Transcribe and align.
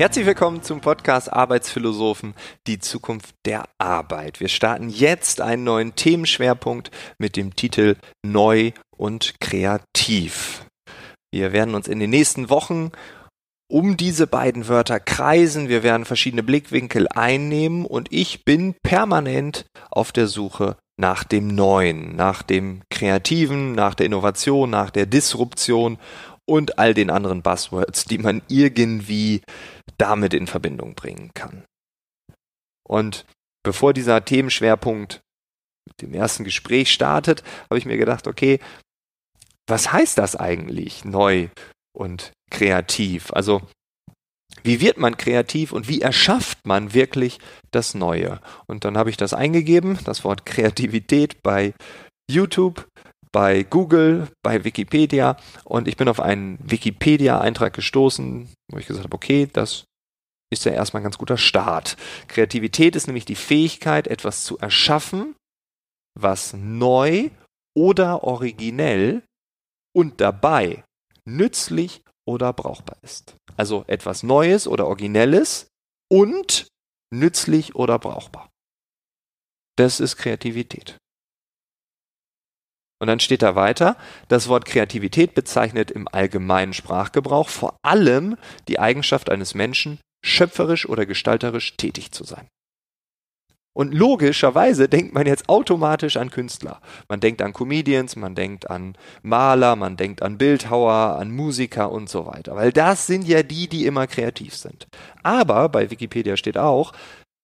Herzlich 0.00 0.24
willkommen 0.24 0.62
zum 0.62 0.80
Podcast 0.80 1.30
Arbeitsphilosophen, 1.30 2.32
die 2.66 2.78
Zukunft 2.78 3.34
der 3.44 3.68
Arbeit. 3.76 4.40
Wir 4.40 4.48
starten 4.48 4.88
jetzt 4.88 5.42
einen 5.42 5.64
neuen 5.64 5.94
Themenschwerpunkt 5.94 6.90
mit 7.18 7.36
dem 7.36 7.54
Titel 7.54 7.96
Neu 8.24 8.72
und 8.96 9.34
Kreativ. 9.42 10.64
Wir 11.30 11.52
werden 11.52 11.74
uns 11.74 11.86
in 11.86 12.00
den 12.00 12.08
nächsten 12.08 12.48
Wochen 12.48 12.92
um 13.70 13.98
diese 13.98 14.26
beiden 14.26 14.68
Wörter 14.68 15.00
kreisen. 15.00 15.68
Wir 15.68 15.82
werden 15.82 16.06
verschiedene 16.06 16.42
Blickwinkel 16.42 17.06
einnehmen 17.08 17.84
und 17.84 18.10
ich 18.10 18.46
bin 18.46 18.76
permanent 18.82 19.66
auf 19.90 20.12
der 20.12 20.28
Suche 20.28 20.78
nach 20.98 21.24
dem 21.24 21.48
Neuen, 21.48 22.16
nach 22.16 22.42
dem 22.42 22.80
Kreativen, 22.90 23.72
nach 23.72 23.94
der 23.94 24.06
Innovation, 24.06 24.70
nach 24.70 24.88
der 24.88 25.04
Disruption 25.04 25.98
und 26.50 26.80
all 26.80 26.94
den 26.94 27.10
anderen 27.10 27.42
Buzzwords, 27.42 28.06
die 28.06 28.18
man 28.18 28.42
irgendwie 28.48 29.40
damit 30.00 30.34
in 30.34 30.46
Verbindung 30.46 30.94
bringen 30.94 31.30
kann. 31.34 31.64
Und 32.86 33.26
bevor 33.62 33.92
dieser 33.92 34.24
Themenschwerpunkt 34.24 35.20
mit 35.86 36.02
dem 36.02 36.14
ersten 36.14 36.44
Gespräch 36.44 36.92
startet, 36.92 37.42
habe 37.64 37.78
ich 37.78 37.86
mir 37.86 37.96
gedacht, 37.96 38.26
okay, 38.26 38.58
was 39.68 39.92
heißt 39.92 40.18
das 40.18 40.36
eigentlich 40.36 41.04
neu 41.04 41.48
und 41.96 42.32
kreativ? 42.50 43.32
Also 43.32 43.62
wie 44.62 44.80
wird 44.80 44.98
man 44.98 45.16
kreativ 45.16 45.72
und 45.72 45.88
wie 45.88 46.00
erschafft 46.00 46.66
man 46.66 46.92
wirklich 46.92 47.38
das 47.70 47.94
Neue? 47.94 48.40
Und 48.66 48.84
dann 48.84 48.98
habe 48.98 49.10
ich 49.10 49.16
das 49.16 49.32
eingegeben, 49.32 49.98
das 50.04 50.24
Wort 50.24 50.44
Kreativität 50.44 51.42
bei 51.42 51.72
YouTube, 52.28 52.88
bei 53.32 53.62
Google, 53.62 54.28
bei 54.42 54.64
Wikipedia 54.64 55.36
und 55.64 55.86
ich 55.86 55.96
bin 55.96 56.08
auf 56.08 56.20
einen 56.20 56.58
Wikipedia-Eintrag 56.68 57.72
gestoßen, 57.72 58.48
wo 58.70 58.78
ich 58.78 58.86
gesagt 58.86 59.04
habe, 59.04 59.14
okay, 59.14 59.48
das 59.52 59.84
ist 60.50 60.64
ja 60.64 60.72
erstmal 60.72 61.00
ein 61.00 61.04
ganz 61.04 61.18
guter 61.18 61.38
Start. 61.38 61.96
Kreativität 62.28 62.96
ist 62.96 63.06
nämlich 63.06 63.24
die 63.24 63.36
Fähigkeit, 63.36 64.08
etwas 64.08 64.44
zu 64.44 64.58
erschaffen, 64.58 65.36
was 66.18 66.52
neu 66.54 67.30
oder 67.76 68.24
originell 68.24 69.22
und 69.94 70.20
dabei 70.20 70.84
nützlich 71.24 72.02
oder 72.26 72.52
brauchbar 72.52 72.96
ist. 73.02 73.36
Also 73.56 73.84
etwas 73.86 74.22
Neues 74.22 74.66
oder 74.66 74.86
Originelles 74.86 75.68
und 76.10 76.68
nützlich 77.12 77.74
oder 77.74 77.98
brauchbar. 77.98 78.50
Das 79.76 80.00
ist 80.00 80.16
Kreativität. 80.16 80.96
Und 83.00 83.06
dann 83.06 83.20
steht 83.20 83.42
da 83.42 83.54
weiter, 83.54 83.96
das 84.28 84.48
Wort 84.48 84.66
Kreativität 84.66 85.34
bezeichnet 85.34 85.90
im 85.90 86.06
allgemeinen 86.06 86.74
Sprachgebrauch 86.74 87.48
vor 87.48 87.78
allem 87.82 88.36
die 88.68 88.78
Eigenschaft 88.78 89.30
eines 89.30 89.54
Menschen, 89.54 89.98
schöpferisch 90.22 90.88
oder 90.88 91.06
gestalterisch 91.06 91.76
tätig 91.76 92.12
zu 92.12 92.24
sein. 92.24 92.48
Und 93.72 93.94
logischerweise 93.94 94.88
denkt 94.88 95.14
man 95.14 95.26
jetzt 95.26 95.48
automatisch 95.48 96.16
an 96.16 96.30
Künstler. 96.30 96.80
Man 97.08 97.20
denkt 97.20 97.40
an 97.40 97.52
Comedians, 97.52 98.16
man 98.16 98.34
denkt 98.34 98.68
an 98.68 98.96
Maler, 99.22 99.76
man 99.76 99.96
denkt 99.96 100.22
an 100.22 100.38
Bildhauer, 100.38 101.16
an 101.18 101.30
Musiker 101.30 101.92
und 101.92 102.08
so 102.08 102.26
weiter. 102.26 102.56
Weil 102.56 102.72
das 102.72 103.06
sind 103.06 103.28
ja 103.28 103.42
die, 103.44 103.68
die 103.68 103.86
immer 103.86 104.08
kreativ 104.08 104.56
sind. 104.56 104.88
Aber 105.22 105.68
bei 105.68 105.90
Wikipedia 105.90 106.36
steht 106.36 106.58
auch, 106.58 106.92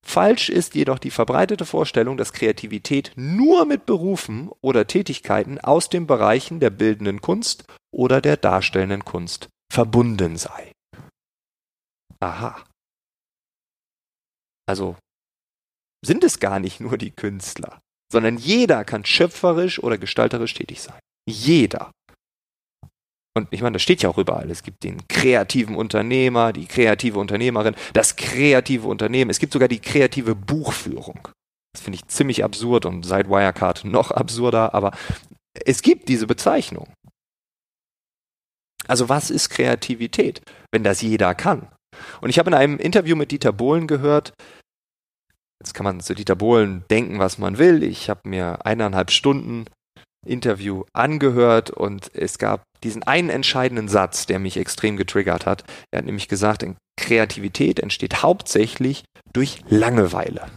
falsch 0.05 0.49
ist 0.49 0.75
jedoch 0.75 0.99
die 0.99 1.13
verbreitete 1.13 1.65
Vorstellung, 1.65 2.17
dass 2.17 2.33
Kreativität 2.33 3.13
nur 3.15 3.65
mit 3.65 3.87
Berufen 3.87 4.51
oder 4.61 4.89
Tätigkeiten 4.89 5.61
aus 5.61 5.89
den 5.89 6.09
Bereichen 6.09 6.59
der 6.59 6.71
bildenden 6.71 7.21
Kunst 7.21 7.65
oder 7.93 8.21
der 8.21 8.37
darstellenden 8.37 9.05
Kunst 9.05 9.49
verbunden 9.73 10.37
sei. 10.37 10.73
Aha. 12.21 12.65
Also 14.69 14.97
sind 16.05 16.25
es 16.25 16.41
gar 16.41 16.61
nicht 16.61 16.81
nur 16.81 16.99
die 16.99 17.11
Künstler, 17.11 17.81
sondern 18.13 18.37
jeder 18.37 18.85
kann 18.85 19.05
schöpferisch 19.05 19.83
oder 19.83 19.99
gestalterisch 19.99 20.55
tätig 20.55 20.81
sein. 20.81 20.99
Jeder. 21.29 21.91
Und 23.37 23.49
ich 23.51 23.61
meine, 23.61 23.75
das 23.75 23.83
steht 23.83 24.03
ja 24.03 24.09
auch 24.09 24.19
überall. 24.19 24.51
Es 24.51 24.63
gibt 24.63 24.83
den 24.83 25.07
kreativen 25.09 25.77
Unternehmer, 25.77 26.53
die 26.53 26.67
kreative 26.67 27.19
Unternehmerin, 27.19 27.77
das 27.93 28.17
kreative 28.17 28.89
Unternehmen. 28.89 29.31
Es 29.31 29.39
gibt 29.39 29.53
sogar 29.53 29.69
die 29.69 29.81
kreative 29.81 30.35
Buchführung. 30.35 31.29
Das 31.75 31.83
finde 31.83 31.97
ich 31.97 32.07
ziemlich 32.07 32.43
absurd 32.43 32.87
und 32.87 33.05
seit 33.05 33.29
Wirecard 33.29 33.85
noch 33.85 34.11
absurder, 34.11 34.73
aber 34.75 34.97
es 35.67 35.83
gibt 35.83 36.09
diese 36.09 36.27
Bezeichnung. 36.27 36.91
Also 38.89 39.11
was 39.11 39.31
ist 39.31 39.51
Kreativität, 39.51 40.41
wenn 40.73 40.85
das 40.85 41.03
jeder 41.03 41.35
kann? 41.35 41.69
Und 42.21 42.31
ich 42.31 42.39
habe 42.39 42.51
in 42.51 42.55
einem 42.55 42.79
Interview 42.79 43.17
mit 43.17 43.31
Dieter 43.31 43.53
Bohlen 43.53 43.87
gehört, 43.87 44.33
jetzt 45.61 45.75
kann 45.75 45.85
man 45.85 46.01
zu 46.01 46.15
Dieter 46.15 46.37
Bohlen 46.37 46.85
denken, 46.91 47.19
was 47.19 47.39
man 47.39 47.59
will. 47.59 47.83
Ich 47.83 48.11
habe 48.11 48.29
mir 48.29 48.65
eineinhalb 48.65 49.11
Stunden 49.11 49.67
Interview 50.27 50.85
angehört 50.93 51.71
und 51.71 52.15
es 52.15 52.39
gab 52.39 52.65
diesen 52.83 53.05
einen 53.05 53.31
entscheidenden 53.31 53.89
Satz, 53.89 54.27
der 54.27 54.39
mich 54.39 54.57
extrem 54.57 54.97
getriggert 54.97 55.47
hat. 55.47 55.65
Er 55.93 55.99
hat 55.99 56.07
nämlich 56.07 56.29
gesagt, 56.29 56.67
Kreativität 56.99 57.81
entsteht 57.81 58.23
hauptsächlich 58.23 59.05
durch 59.33 59.61
Langeweile. 59.69 60.49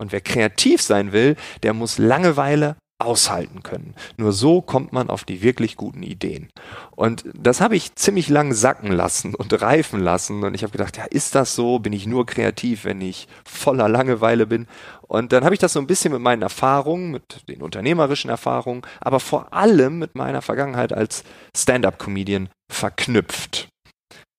Und 0.00 0.12
wer 0.12 0.20
kreativ 0.20 0.82
sein 0.82 1.12
will, 1.12 1.36
der 1.62 1.72
muss 1.72 1.98
Langeweile 1.98 2.76
aushalten 3.04 3.62
können. 3.62 3.94
Nur 4.16 4.32
so 4.32 4.60
kommt 4.60 4.92
man 4.92 5.10
auf 5.10 5.24
die 5.24 5.42
wirklich 5.42 5.76
guten 5.76 6.02
Ideen. 6.02 6.48
Und 6.90 7.24
das 7.34 7.60
habe 7.60 7.76
ich 7.76 7.94
ziemlich 7.94 8.28
lang 8.28 8.52
sacken 8.52 8.90
lassen 8.90 9.34
und 9.34 9.60
reifen 9.60 10.00
lassen. 10.00 10.42
Und 10.42 10.54
ich 10.54 10.62
habe 10.62 10.72
gedacht, 10.72 10.96
ja, 10.96 11.04
ist 11.04 11.34
das 11.34 11.54
so? 11.54 11.78
Bin 11.78 11.92
ich 11.92 12.06
nur 12.06 12.26
kreativ, 12.26 12.84
wenn 12.84 13.00
ich 13.00 13.28
voller 13.44 13.88
Langeweile 13.88 14.46
bin? 14.46 14.66
Und 15.02 15.32
dann 15.32 15.44
habe 15.44 15.54
ich 15.54 15.60
das 15.60 15.74
so 15.74 15.80
ein 15.80 15.86
bisschen 15.86 16.12
mit 16.12 16.22
meinen 16.22 16.42
Erfahrungen, 16.42 17.10
mit 17.10 17.48
den 17.48 17.62
unternehmerischen 17.62 18.30
Erfahrungen, 18.30 18.82
aber 19.00 19.20
vor 19.20 19.52
allem 19.52 19.98
mit 19.98 20.14
meiner 20.14 20.42
Vergangenheit 20.42 20.92
als 20.92 21.24
Stand-up-Comedian 21.56 22.48
verknüpft. 22.72 23.68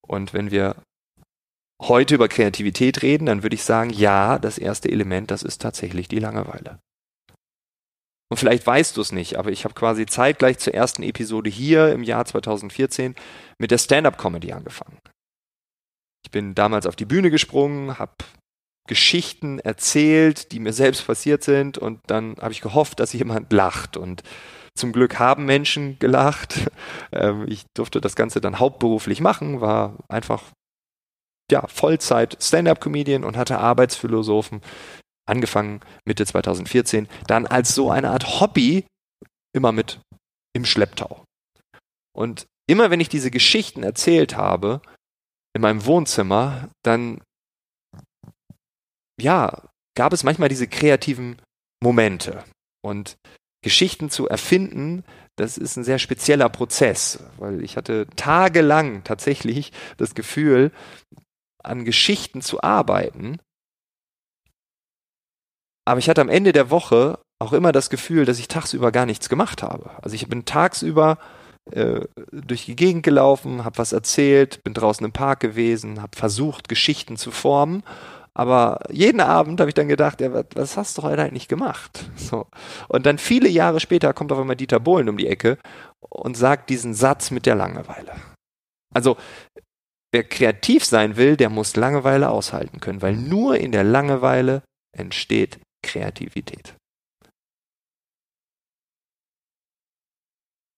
Und 0.06 0.34
wenn 0.34 0.50
wir 0.50 0.76
heute 1.82 2.14
über 2.14 2.28
Kreativität 2.28 3.02
reden, 3.02 3.26
dann 3.26 3.42
würde 3.42 3.54
ich 3.54 3.64
sagen, 3.64 3.90
ja, 3.90 4.38
das 4.38 4.58
erste 4.58 4.90
Element, 4.90 5.30
das 5.30 5.42
ist 5.42 5.60
tatsächlich 5.60 6.08
die 6.08 6.18
Langeweile. 6.18 6.78
Und 8.28 8.38
vielleicht 8.38 8.66
weißt 8.66 8.96
du 8.96 9.00
es 9.00 9.12
nicht, 9.12 9.36
aber 9.36 9.50
ich 9.50 9.64
habe 9.64 9.74
quasi 9.74 10.04
zeitgleich 10.04 10.58
zur 10.58 10.74
ersten 10.74 11.02
Episode 11.02 11.48
hier 11.48 11.92
im 11.92 12.02
Jahr 12.02 12.24
2014 12.24 13.14
mit 13.58 13.70
der 13.70 13.78
Stand-up-Comedy 13.78 14.52
angefangen. 14.52 14.98
Ich 16.24 16.32
bin 16.32 16.54
damals 16.56 16.86
auf 16.86 16.96
die 16.96 17.04
Bühne 17.04 17.30
gesprungen, 17.30 17.98
habe 17.98 18.16
Geschichten 18.88 19.58
erzählt, 19.60 20.52
die 20.52 20.58
mir 20.58 20.72
selbst 20.72 21.06
passiert 21.06 21.44
sind 21.44 21.78
und 21.78 22.00
dann 22.08 22.36
habe 22.40 22.52
ich 22.52 22.60
gehofft, 22.60 22.98
dass 23.00 23.12
jemand 23.12 23.52
lacht 23.52 23.96
und 23.96 24.22
zum 24.76 24.92
Glück 24.92 25.18
haben 25.18 25.44
Menschen 25.44 25.98
gelacht. 25.98 26.60
Ähm, 27.12 27.46
ich 27.48 27.64
durfte 27.74 28.00
das 28.00 28.16
Ganze 28.16 28.40
dann 28.40 28.58
hauptberuflich 28.58 29.20
machen, 29.20 29.60
war 29.60 29.96
einfach 30.08 30.42
ja, 31.50 31.66
Vollzeit 31.68 32.36
Stand-up-Comedian 32.40 33.22
und 33.22 33.36
hatte 33.36 33.58
Arbeitsphilosophen 33.58 34.60
angefangen 35.26 35.80
Mitte 36.06 36.24
2014, 36.24 37.08
dann 37.26 37.46
als 37.46 37.74
so 37.74 37.90
eine 37.90 38.10
Art 38.10 38.40
Hobby 38.40 38.86
immer 39.54 39.72
mit 39.72 40.00
im 40.54 40.64
Schlepptau. 40.64 41.24
Und 42.14 42.46
immer 42.68 42.90
wenn 42.90 43.00
ich 43.00 43.08
diese 43.08 43.30
Geschichten 43.30 43.82
erzählt 43.82 44.36
habe 44.36 44.80
in 45.54 45.62
meinem 45.62 45.84
Wohnzimmer, 45.84 46.70
dann 46.82 47.20
ja, 49.20 49.62
gab 49.96 50.12
es 50.12 50.24
manchmal 50.24 50.48
diese 50.48 50.66
kreativen 50.66 51.40
Momente 51.82 52.44
und 52.82 53.16
Geschichten 53.62 54.10
zu 54.10 54.28
erfinden, 54.28 55.04
das 55.36 55.58
ist 55.58 55.76
ein 55.76 55.84
sehr 55.84 55.98
spezieller 55.98 56.48
Prozess, 56.48 57.18
weil 57.38 57.62
ich 57.62 57.76
hatte 57.76 58.06
tagelang 58.16 59.04
tatsächlich 59.04 59.72
das 59.96 60.14
Gefühl, 60.14 60.70
an 61.62 61.84
Geschichten 61.84 62.42
zu 62.42 62.62
arbeiten, 62.62 63.38
aber 65.86 65.98
ich 65.98 66.08
hatte 66.08 66.20
am 66.20 66.28
Ende 66.28 66.52
der 66.52 66.70
Woche 66.70 67.18
auch 67.38 67.52
immer 67.52 67.72
das 67.72 67.90
Gefühl, 67.90 68.24
dass 68.24 68.38
ich 68.38 68.48
tagsüber 68.48 68.92
gar 68.92 69.06
nichts 69.06 69.28
gemacht 69.28 69.62
habe. 69.62 69.90
Also 70.02 70.14
ich 70.14 70.28
bin 70.28 70.44
tagsüber 70.44 71.18
äh, 71.70 72.00
durch 72.30 72.66
die 72.66 72.76
Gegend 72.76 73.02
gelaufen, 73.02 73.64
habe 73.64 73.78
was 73.78 73.92
erzählt, 73.92 74.62
bin 74.64 74.74
draußen 74.74 75.04
im 75.04 75.12
Park 75.12 75.40
gewesen, 75.40 76.02
habe 76.02 76.16
versucht, 76.16 76.68
Geschichten 76.68 77.16
zu 77.16 77.30
formen. 77.30 77.82
Aber 78.34 78.80
jeden 78.90 79.20
Abend 79.20 79.60
habe 79.60 79.70
ich 79.70 79.74
dann 79.74 79.88
gedacht, 79.88 80.20
ja, 80.20 80.44
was 80.54 80.76
hast 80.76 80.98
du 80.98 81.02
heute 81.02 81.22
eigentlich 81.22 81.48
gemacht? 81.48 82.10
So. 82.16 82.46
Und 82.88 83.06
dann 83.06 83.18
viele 83.18 83.48
Jahre 83.48 83.80
später 83.80 84.12
kommt 84.12 84.32
auf 84.32 84.38
einmal 84.38 84.56
Dieter 84.56 84.80
Bohlen 84.80 85.08
um 85.08 85.16
die 85.16 85.28
Ecke 85.28 85.58
und 86.00 86.36
sagt 86.36 86.68
diesen 86.68 86.94
Satz 86.94 87.30
mit 87.30 87.46
der 87.46 87.54
Langeweile. 87.54 88.12
Also, 88.92 89.16
wer 90.12 90.24
kreativ 90.24 90.84
sein 90.84 91.16
will, 91.16 91.36
der 91.36 91.50
muss 91.50 91.76
Langeweile 91.76 92.28
aushalten 92.28 92.80
können, 92.80 93.02
weil 93.02 93.16
nur 93.16 93.56
in 93.56 93.72
der 93.72 93.84
Langeweile 93.84 94.62
entsteht 94.96 95.58
Kreativität. 95.86 96.74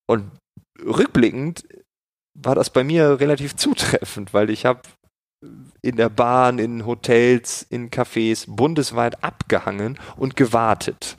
Und 0.09 0.31
rückblickend 0.81 1.67
war 2.35 2.55
das 2.55 2.71
bei 2.71 2.85
mir 2.85 3.21
relativ 3.21 3.57
zutreffend, 3.57 4.33
weil 4.33 4.51
ich 4.51 4.65
habe 4.65 4.83
in 5.83 5.97
der 5.97 6.09
Bahn, 6.09 6.59
in 6.59 6.87
Hotels, 6.87 7.63
in 7.69 7.91
Cafés 7.91 8.45
bundesweit 8.49 9.23
abgehangen 9.23 9.99
und 10.17 10.37
gewartet. 10.37 11.17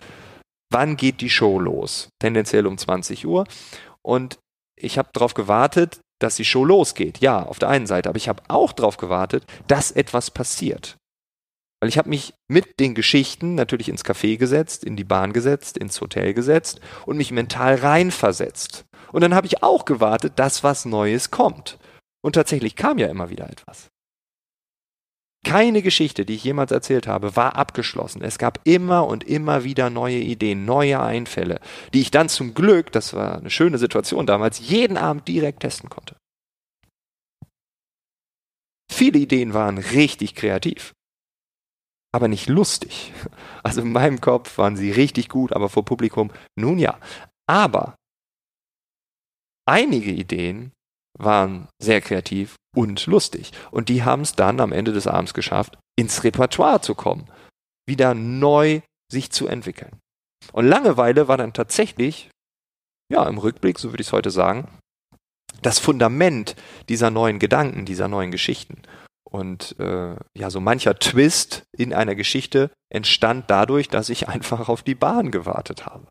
Wann 0.72 0.98
geht 0.98 1.22
die 1.22 1.30
Show 1.30 1.60
los? 1.60 2.10
Tendenziell 2.20 2.68
um 2.68 2.78
20 2.78 3.26
Uhr. 3.26 3.46
Und 4.02 4.40
ich 4.78 4.98
habe 4.98 5.10
darauf 5.14 5.34
gewartet, 5.34 6.00
dass 6.22 6.36
die 6.36 6.46
Show 6.46 6.66
losgeht. 6.66 7.20
Ja, 7.20 7.44
auf 7.44 7.60
der 7.60 7.70
einen 7.70 7.88
Seite. 7.88 8.10
Aber 8.10 8.18
ich 8.18 8.30
habe 8.30 8.44
auch 8.50 8.74
darauf 8.74 8.98
gewartet, 8.98 9.46
dass 9.68 9.92
etwas 9.92 10.32
passiert. 10.32 10.98
Weil 11.80 11.90
ich 11.90 11.98
habe 11.98 12.10
mich 12.10 12.34
mit 12.50 12.80
den 12.80 12.94
Geschichten 12.94 13.56
natürlich 13.56 13.88
ins 13.88 14.04
Café 14.04 14.38
gesetzt, 14.38 14.84
in 14.84 14.96
die 14.96 15.06
Bahn 15.06 15.32
gesetzt, 15.32 15.78
ins 15.78 16.02
Hotel 16.02 16.34
gesetzt 16.34 16.82
und 17.06 17.18
mich 17.18 17.32
mental 17.32 17.76
reinversetzt. 17.76 18.86
Und 19.12 19.22
dann 19.22 19.34
habe 19.34 19.48
ich 19.48 19.64
auch 19.64 19.86
gewartet, 19.86 20.34
dass 20.38 20.64
was 20.64 20.86
Neues 20.86 21.32
kommt. 21.32 21.80
Und 22.22 22.34
tatsächlich 22.34 22.76
kam 22.76 22.98
ja 22.98 23.08
immer 23.08 23.30
wieder 23.30 23.50
etwas. 23.50 23.90
Keine 25.46 25.82
Geschichte, 25.82 26.26
die 26.26 26.36
ich 26.36 26.44
jemals 26.44 26.72
erzählt 26.72 27.08
habe, 27.08 27.38
war 27.38 27.56
abgeschlossen. 27.56 28.22
Es 28.22 28.38
gab 28.38 28.60
immer 28.66 29.08
und 29.08 29.24
immer 29.24 29.64
wieder 29.64 29.90
neue 29.90 30.18
Ideen, 30.18 30.66
neue 30.66 31.00
Einfälle, 31.00 31.62
die 31.94 32.02
ich 32.02 32.12
dann 32.12 32.28
zum 32.28 32.54
Glück, 32.54 32.92
das 32.92 33.14
war 33.14 33.38
eine 33.38 33.50
schöne 33.50 33.78
Situation 33.78 34.28
damals, 34.28 34.60
jeden 34.60 34.98
Abend 34.98 35.30
direkt 35.30 35.62
testen 35.62 35.90
konnte. 35.90 36.18
Viele 38.92 39.20
Ideen 39.20 39.54
waren 39.54 39.78
richtig 39.78 40.36
kreativ, 40.36 40.94
aber 42.12 42.28
nicht 42.28 42.48
lustig. 42.48 43.14
Also 43.62 43.82
in 43.82 43.92
meinem 43.92 44.22
Kopf 44.22 44.58
waren 44.58 44.78
sie 44.78 44.90
richtig 44.90 45.28
gut, 45.28 45.52
aber 45.52 45.68
vor 45.68 45.84
Publikum 45.84 46.32
nun 46.56 46.80
ja. 46.80 46.98
Aber 47.46 47.96
einige 49.68 50.12
Ideen 50.12 50.72
waren 51.18 51.68
sehr 51.82 52.00
kreativ 52.00 52.56
und 52.76 53.06
lustig. 53.06 53.52
Und 53.72 53.90
die 53.90 54.04
haben 54.04 54.22
es 54.22 54.34
dann 54.34 54.60
am 54.62 54.72
Ende 54.72 54.94
des 54.94 55.08
Abends 55.08 55.34
geschafft, 55.34 55.78
ins 55.98 56.24
Repertoire 56.24 56.82
zu 56.82 56.96
kommen, 56.96 57.30
wieder 57.86 58.14
neu 58.14 58.82
sich 59.12 59.32
zu 59.32 59.48
entwickeln. 59.48 60.00
Und 60.54 60.68
Langeweile 60.68 61.28
war 61.28 61.38
dann 61.38 61.54
tatsächlich, 61.54 62.30
ja, 63.12 63.28
im 63.28 63.38
Rückblick, 63.38 63.78
so 63.78 63.92
würde 63.92 64.02
ich 64.02 64.08
es 64.08 64.14
heute 64.14 64.32
sagen, 64.32 64.70
das 65.62 65.80
Fundament 65.80 66.56
dieser 66.88 67.10
neuen 67.10 67.40
Gedanken, 67.40 67.86
dieser 67.86 68.08
neuen 68.08 68.32
Geschichten. 68.32 68.82
Und 69.32 69.80
äh, 69.80 70.16
ja, 70.38 70.50
so 70.50 70.60
mancher 70.60 70.98
Twist 70.98 71.64
in 71.78 71.94
einer 71.94 72.16
Geschichte 72.16 72.72
entstand 72.90 73.46
dadurch, 73.50 73.88
dass 73.90 74.10
ich 74.10 74.28
einfach 74.28 74.70
auf 74.70 74.82
die 74.82 74.96
Bahn 74.96 75.32
gewartet 75.32 75.86
habe. 75.86 76.08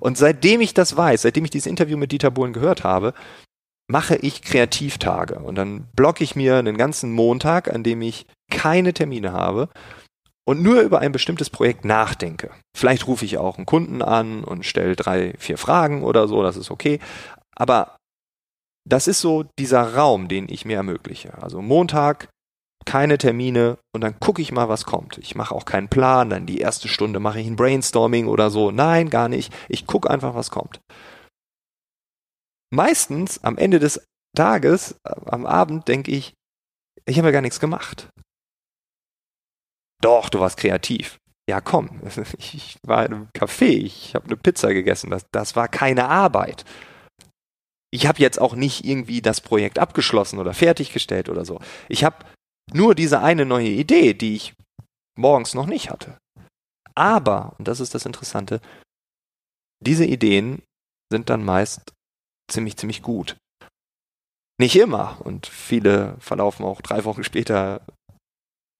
Und 0.00 0.18
seitdem 0.18 0.60
ich 0.60 0.74
das 0.74 0.96
weiß, 0.96 1.22
seitdem 1.22 1.44
ich 1.44 1.50
dieses 1.50 1.66
Interview 1.66 1.96
mit 1.96 2.12
Dieter 2.12 2.30
Bohlen 2.30 2.52
gehört 2.52 2.84
habe, 2.84 3.14
mache 3.88 4.16
ich 4.16 4.42
Kreativtage 4.42 5.38
und 5.38 5.54
dann 5.54 5.86
blocke 5.94 6.24
ich 6.24 6.34
mir 6.34 6.56
einen 6.56 6.76
ganzen 6.76 7.12
Montag, 7.12 7.72
an 7.72 7.84
dem 7.84 8.02
ich 8.02 8.26
keine 8.50 8.92
Termine 8.92 9.32
habe 9.32 9.68
und 10.44 10.62
nur 10.62 10.80
über 10.80 11.00
ein 11.00 11.12
bestimmtes 11.12 11.50
Projekt 11.50 11.84
nachdenke. 11.84 12.50
Vielleicht 12.76 13.06
rufe 13.06 13.24
ich 13.24 13.38
auch 13.38 13.56
einen 13.56 13.66
Kunden 13.66 14.02
an 14.02 14.44
und 14.44 14.66
stelle 14.66 14.96
drei, 14.96 15.34
vier 15.38 15.58
Fragen 15.58 16.02
oder 16.02 16.26
so, 16.26 16.42
das 16.42 16.56
ist 16.56 16.70
okay. 16.70 16.98
Aber 17.54 17.96
das 18.86 19.08
ist 19.08 19.20
so 19.20 19.44
dieser 19.58 19.94
Raum, 19.94 20.28
den 20.28 20.48
ich 20.48 20.64
mir 20.64 20.76
ermögliche. 20.76 21.36
Also 21.42 21.60
Montag, 21.60 22.28
keine 22.84 23.18
Termine 23.18 23.78
und 23.94 24.02
dann 24.02 24.18
gucke 24.20 24.40
ich 24.40 24.52
mal, 24.52 24.68
was 24.68 24.84
kommt. 24.84 25.18
Ich 25.18 25.34
mache 25.34 25.54
auch 25.54 25.64
keinen 25.64 25.88
Plan, 25.88 26.30
dann 26.30 26.46
die 26.46 26.58
erste 26.58 26.88
Stunde 26.88 27.18
mache 27.18 27.40
ich 27.40 27.46
ein 27.46 27.56
Brainstorming 27.56 28.28
oder 28.28 28.50
so. 28.50 28.70
Nein, 28.70 29.10
gar 29.10 29.28
nicht. 29.28 29.52
Ich 29.68 29.86
gucke 29.86 30.08
einfach, 30.08 30.34
was 30.34 30.50
kommt 30.50 30.80
meistens 32.70 33.42
am 33.42 33.58
Ende 33.58 33.78
des 33.78 34.06
Tages, 34.36 34.96
am 35.02 35.46
Abend, 35.46 35.88
denke 35.88 36.10
ich, 36.12 36.34
ich 37.06 37.18
habe 37.18 37.28
ja 37.28 37.32
gar 37.32 37.40
nichts 37.40 37.60
gemacht. 37.60 38.08
Doch, 40.02 40.28
du 40.28 40.40
warst 40.40 40.58
kreativ. 40.58 41.18
Ja, 41.48 41.60
komm, 41.60 42.02
ich 42.38 42.76
war 42.82 43.06
in 43.06 43.14
einem 43.14 43.28
Café, 43.34 43.84
ich 43.84 44.14
habe 44.14 44.26
eine 44.26 44.36
Pizza 44.36 44.74
gegessen, 44.74 45.10
das, 45.10 45.24
das 45.32 45.56
war 45.56 45.68
keine 45.68 46.08
Arbeit. 46.08 46.64
Ich 47.92 48.06
habe 48.06 48.18
jetzt 48.20 48.40
auch 48.40 48.54
nicht 48.54 48.84
irgendwie 48.84 49.22
das 49.22 49.40
Projekt 49.40 49.78
abgeschlossen 49.78 50.38
oder 50.38 50.54
fertiggestellt 50.54 51.28
oder 51.28 51.44
so. 51.44 51.60
Ich 51.88 52.04
habe 52.04 52.24
nur 52.72 52.94
diese 52.94 53.20
eine 53.20 53.46
neue 53.46 53.68
Idee, 53.68 54.14
die 54.14 54.34
ich 54.34 54.54
morgens 55.16 55.54
noch 55.54 55.66
nicht 55.66 55.90
hatte. 55.90 56.18
Aber, 56.94 57.54
und 57.58 57.68
das 57.68 57.80
ist 57.80 57.94
das 57.94 58.06
Interessante, 58.06 58.60
diese 59.80 60.04
Ideen 60.04 60.62
sind 61.12 61.30
dann 61.30 61.44
meist 61.44 61.92
ziemlich, 62.50 62.76
ziemlich 62.76 63.02
gut. 63.02 63.36
Nicht 64.58 64.76
immer. 64.76 65.20
Und 65.24 65.46
viele 65.46 66.16
verlaufen 66.18 66.64
auch 66.64 66.80
drei 66.80 67.04
Wochen 67.04 67.24
später 67.24 67.82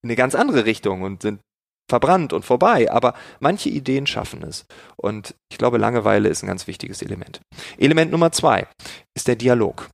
in 0.03 0.11
eine 0.11 0.17
ganz 0.17 0.35
andere 0.35 0.64
Richtung 0.64 1.03
und 1.03 1.23
sind 1.23 1.41
verbrannt 1.88 2.33
und 2.33 2.44
vorbei. 2.44 2.91
Aber 2.91 3.15
manche 3.41 3.69
Ideen 3.69 4.06
schaffen 4.06 4.43
es. 4.43 4.67
Und 4.97 5.35
ich 5.50 5.59
glaube, 5.59 5.79
Langeweile 5.79 6.29
ist 6.29 6.43
ein 6.43 6.49
ganz 6.49 6.67
wichtiges 6.67 7.03
Element. 7.03 7.41
Element 7.79 8.11
Nummer 8.11 8.33
zwei 8.33 8.67
ist 9.15 9.29
der 9.29 9.37
Dialog. 9.37 9.91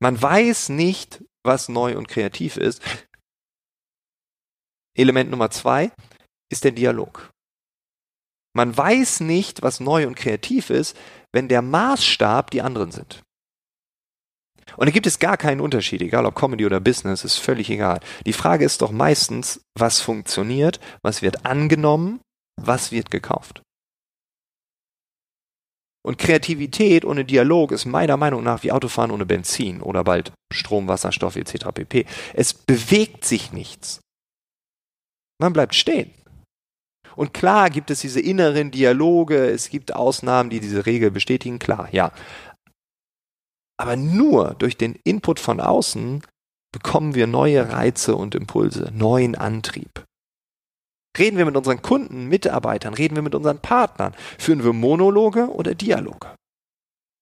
Man 0.00 0.20
weiß 0.20 0.70
nicht, 0.70 1.24
was 1.44 1.68
neu 1.68 1.96
und 1.96 2.08
kreativ 2.08 2.56
ist. 2.56 2.82
Element 4.96 5.30
Nummer 5.30 5.50
zwei 5.50 5.92
ist 6.50 6.64
der 6.64 6.72
Dialog. 6.72 7.30
Man 8.54 8.76
weiß 8.76 9.20
nicht, 9.20 9.62
was 9.62 9.80
neu 9.80 10.06
und 10.06 10.14
kreativ 10.14 10.70
ist, 10.70 10.96
wenn 11.32 11.48
der 11.48 11.62
Maßstab 11.62 12.50
die 12.50 12.60
anderen 12.60 12.92
sind. 12.92 13.22
Und 14.76 14.86
da 14.86 14.90
gibt 14.92 15.06
es 15.06 15.18
gar 15.18 15.36
keinen 15.36 15.60
Unterschied, 15.60 16.02
egal 16.02 16.26
ob 16.26 16.34
Comedy 16.34 16.66
oder 16.66 16.80
Business, 16.80 17.24
ist 17.24 17.38
völlig 17.38 17.70
egal. 17.70 18.00
Die 18.26 18.32
Frage 18.32 18.64
ist 18.64 18.82
doch 18.82 18.90
meistens, 18.90 19.60
was 19.78 20.00
funktioniert, 20.00 20.80
was 21.02 21.22
wird 21.22 21.44
angenommen, 21.46 22.20
was 22.60 22.92
wird 22.92 23.10
gekauft. 23.10 23.62
Und 26.04 26.18
Kreativität 26.18 27.04
ohne 27.04 27.24
Dialog 27.24 27.70
ist 27.70 27.84
meiner 27.84 28.16
Meinung 28.16 28.42
nach 28.42 28.64
wie 28.64 28.72
Autofahren 28.72 29.12
ohne 29.12 29.24
Benzin 29.24 29.80
oder 29.80 30.02
bald 30.02 30.32
Strom, 30.52 30.88
Wasserstoff 30.88 31.36
etc. 31.36 31.66
pp. 31.72 32.06
Es 32.34 32.54
bewegt 32.54 33.24
sich 33.24 33.52
nichts. 33.52 34.00
Man 35.40 35.52
bleibt 35.52 35.74
stehen. 35.74 36.10
Und 37.14 37.34
klar 37.34 37.70
gibt 37.70 37.90
es 37.90 38.00
diese 38.00 38.20
inneren 38.20 38.70
Dialoge, 38.70 39.46
es 39.50 39.68
gibt 39.68 39.94
Ausnahmen, 39.94 40.50
die 40.50 40.60
diese 40.60 40.86
Regel 40.86 41.10
bestätigen, 41.10 41.58
klar, 41.58 41.88
ja. 41.92 42.12
Aber 43.78 43.96
nur 43.96 44.54
durch 44.54 44.76
den 44.76 44.94
Input 45.04 45.40
von 45.40 45.60
außen 45.60 46.22
bekommen 46.72 47.14
wir 47.14 47.26
neue 47.26 47.70
Reize 47.70 48.16
und 48.16 48.34
Impulse, 48.34 48.90
neuen 48.94 49.34
Antrieb. 49.34 50.04
Reden 51.18 51.36
wir 51.36 51.44
mit 51.44 51.56
unseren 51.56 51.82
Kunden, 51.82 52.28
Mitarbeitern, 52.28 52.94
reden 52.94 53.16
wir 53.16 53.22
mit 53.22 53.34
unseren 53.34 53.58
Partnern, 53.58 54.14
führen 54.38 54.64
wir 54.64 54.72
Monologe 54.72 55.50
oder 55.50 55.74
Dialoge? 55.74 56.34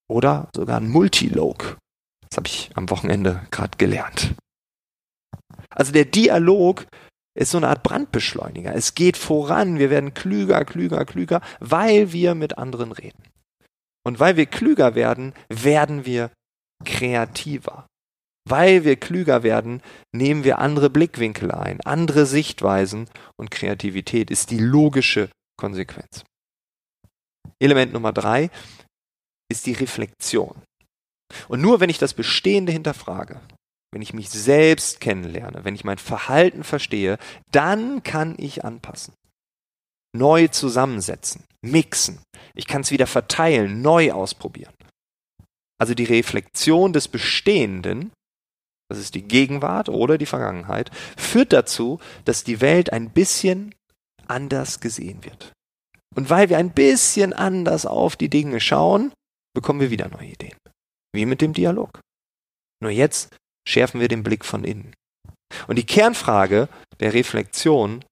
Oder 0.09 0.49
sogar 0.55 0.81
ein 0.81 0.89
Multilog. 0.89 1.79
Das 2.29 2.37
habe 2.37 2.47
ich 2.47 2.71
am 2.75 2.89
Wochenende 2.91 3.47
gerade 3.51 3.77
gelernt. 3.77 4.35
Also 5.71 5.93
der 5.93 6.05
Dialog 6.05 6.87
ist 7.35 7.51
so 7.51 7.59
eine 7.59 7.69
Art 7.69 7.83
Brandbeschleuniger. 7.83 8.75
Es 8.75 8.95
geht 8.95 9.17
voran, 9.17 9.79
wir 9.79 9.91
werden 9.91 10.15
klüger, 10.15 10.65
klüger, 10.65 11.05
klüger, 11.05 11.41
weil 11.59 12.13
wir 12.13 12.35
mit 12.35 12.59
anderen 12.59 12.93
reden. 12.93 13.23
Und 14.05 14.19
weil 14.19 14.37
wir 14.37 14.47
klüger 14.47 14.95
werden, 14.95 15.35
werden 15.49 16.07
wir 16.07 16.31
kreativer. 16.85 17.87
Weil 18.49 18.85
wir 18.85 18.97
klüger 18.97 19.43
werden, 19.43 19.83
nehmen 20.13 20.45
wir 20.45 20.59
andere 20.59 20.91
Blickwinkel 20.91 21.53
ein, 21.53 21.81
andere 21.83 22.27
Sichtweisen 22.27 23.09
und 23.37 23.51
Kreativität 23.51 24.31
ist 24.31 24.51
die 24.51 24.59
logische 24.59 25.29
Konsequenz. 25.59 26.25
Element 27.61 27.93
Nummer 27.93 28.13
drei 28.13 28.51
ist 29.51 29.67
die 29.67 29.75
Reflexion. 29.75 30.63
Und 31.49 31.61
nur 31.61 31.81
wenn 31.81 31.91
ich 31.91 31.99
das 31.99 32.15
Bestehende 32.15 32.73
hinterfrage, 32.73 33.41
wenn 33.93 34.03
ich 34.03 34.15
mich 34.15 34.31
selbst 34.31 35.01
kennenlerne, 35.01 35.65
wenn 35.65 35.75
ich 35.75 35.85
mein 35.85 35.99
Verhalten 35.99 36.65
verstehe, 36.65 37.19
dann 37.51 38.03
kann 38.03 38.35
ich 38.39 38.65
anpassen. 38.65 39.15
Neu 40.13 40.49
zusammensetzen, 40.49 41.45
mixen. 41.63 42.21
Ich 42.55 42.67
kann 42.67 42.83
es 42.83 42.91
wieder 42.91 43.07
verteilen, 43.07 43.83
neu 43.83 44.13
ausprobieren. 44.13 44.75
Also 45.81 45.95
die 45.95 46.05
Reflexion 46.05 46.93
des 46.93 47.09
Bestehenden, 47.09 48.13
das 48.91 48.99
ist 48.99 49.15
die 49.15 49.23
Gegenwart 49.23 49.89
oder 49.89 50.19
die 50.19 50.27
Vergangenheit, 50.27 50.91
führt 51.17 51.53
dazu, 51.53 52.01
dass 52.25 52.45
die 52.45 52.61
Welt 52.61 52.93
ein 52.93 53.11
bisschen 53.11 53.75
anders 54.27 54.81
gesehen 54.81 55.25
wird. 55.25 55.53
Und 56.15 56.29
weil 56.29 56.51
wir 56.51 56.59
ein 56.59 56.73
bisschen 56.73 57.33
anders 57.33 57.87
auf 57.87 58.17
die 58.17 58.29
Dinge 58.29 58.61
schauen, 58.61 59.13
bekommen 59.55 59.81
wir 59.81 59.91
wieder 59.91 60.09
neue 60.09 60.33
Ideen. 60.33 60.57
Wie 61.15 61.25
mit 61.25 61.41
dem 61.41 61.53
Dialog. 61.53 62.01
Nur 62.83 62.91
jetzt 62.91 63.35
schärfen 63.67 64.01
wir 64.01 64.09
den 64.09 64.23
Blick 64.23 64.45
von 64.45 64.65
innen. 64.65 64.95
Und 65.67 65.77
die 65.77 65.87
Kernfrage 65.87 66.69
der 67.01 67.15
Reflexion 67.15 68.05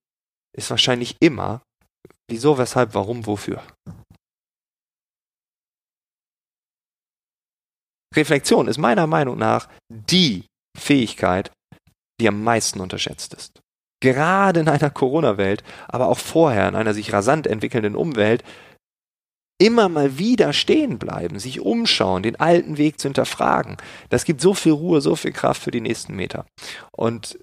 ist 0.56 0.70
wahrscheinlich 0.70 1.16
immer, 1.20 1.60
wieso, 2.30 2.58
weshalb, 2.58 2.94
warum, 2.94 3.26
wofür. 3.26 3.62
Reflexion 8.14 8.68
ist 8.68 8.78
meiner 8.78 9.06
Meinung 9.06 9.38
nach 9.38 9.68
die 9.88 10.44
Fähigkeit, 10.76 11.50
die 12.20 12.28
am 12.28 12.42
meisten 12.42 12.80
unterschätzt 12.80 13.34
ist. 13.34 13.60
Gerade 14.00 14.60
in 14.60 14.68
einer 14.68 14.90
Corona-Welt, 14.90 15.64
aber 15.88 16.08
auch 16.08 16.18
vorher 16.18 16.68
in 16.68 16.76
einer 16.76 16.94
sich 16.94 17.12
rasant 17.12 17.46
entwickelnden 17.46 17.96
Umwelt, 17.96 18.44
immer 19.60 19.88
mal 19.88 20.18
wieder 20.18 20.52
stehen 20.52 20.98
bleiben, 20.98 21.38
sich 21.38 21.60
umschauen, 21.60 22.22
den 22.22 22.36
alten 22.36 22.78
Weg 22.78 23.00
zu 23.00 23.08
hinterfragen. 23.08 23.76
Das 24.08 24.24
gibt 24.24 24.40
so 24.40 24.54
viel 24.54 24.72
Ruhe, 24.72 25.00
so 25.00 25.16
viel 25.16 25.32
Kraft 25.32 25.62
für 25.62 25.72
die 25.72 25.80
nächsten 25.80 26.14
Meter. 26.14 26.46
Und 26.92 27.38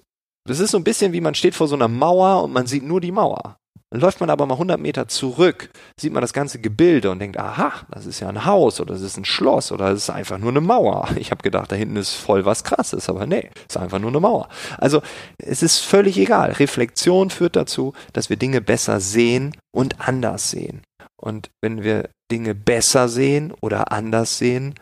das 0.48 0.60
ist 0.60 0.70
so 0.70 0.78
ein 0.78 0.84
bisschen 0.84 1.12
wie 1.12 1.20
man 1.20 1.34
steht 1.34 1.54
vor 1.54 1.68
so 1.68 1.74
einer 1.74 1.88
Mauer 1.88 2.44
und 2.44 2.52
man 2.52 2.66
sieht 2.66 2.84
nur 2.84 3.00
die 3.00 3.12
Mauer. 3.12 3.56
Läuft 3.94 4.18
man 4.18 4.30
aber 4.30 4.46
mal 4.46 4.54
100 4.54 4.80
Meter 4.80 5.06
zurück, 5.06 5.70
sieht 5.98 6.12
man 6.12 6.20
das 6.20 6.32
ganze 6.32 6.60
Gebilde 6.60 7.08
und 7.08 7.20
denkt, 7.20 7.38
aha, 7.38 7.86
das 7.88 8.04
ist 8.04 8.18
ja 8.18 8.28
ein 8.28 8.44
Haus 8.44 8.80
oder 8.80 8.94
das 8.94 9.02
ist 9.02 9.16
ein 9.16 9.24
Schloss 9.24 9.70
oder 9.70 9.90
das 9.90 10.02
ist 10.02 10.10
einfach 10.10 10.38
nur 10.38 10.50
eine 10.50 10.60
Mauer. 10.60 11.08
Ich 11.16 11.30
habe 11.30 11.42
gedacht, 11.42 11.70
da 11.70 11.76
hinten 11.76 11.96
ist 11.96 12.14
voll 12.14 12.44
was 12.44 12.64
Krasses, 12.64 13.08
aber 13.08 13.26
nee, 13.26 13.50
ist 13.68 13.76
einfach 13.76 14.00
nur 14.00 14.10
eine 14.10 14.20
Mauer. 14.20 14.48
Also 14.78 15.02
es 15.38 15.62
ist 15.62 15.78
völlig 15.78 16.18
egal. 16.18 16.52
Reflexion 16.52 17.30
führt 17.30 17.54
dazu, 17.54 17.94
dass 18.12 18.28
wir 18.28 18.36
Dinge 18.36 18.60
besser 18.60 19.00
sehen 19.00 19.56
und 19.72 20.00
anders 20.00 20.50
sehen. 20.50 20.82
Und 21.16 21.50
wenn 21.62 21.82
wir 21.82 22.10
Dinge 22.30 22.54
besser 22.54 23.08
sehen 23.08 23.52
oder 23.60 23.92
anders 23.92 24.38
sehen, 24.38 24.74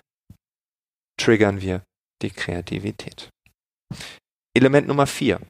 triggern 1.21 1.61
wir 1.61 1.83
die 2.23 2.31
Kreativität. 2.31 3.29
Element 4.57 4.89
Nummer 4.89 5.07
vier. 5.07 5.41